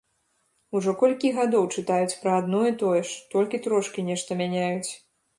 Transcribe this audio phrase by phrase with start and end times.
[0.77, 4.91] Ужо колькі гадоў чытаюць пра адно і тое ж, толькі трошкі нешта мяняюць.